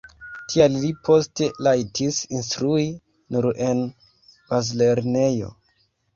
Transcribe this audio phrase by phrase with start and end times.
[0.51, 2.87] Tial li poste rajtis instrui
[3.37, 3.85] nur en
[4.33, 5.55] bazlernejo.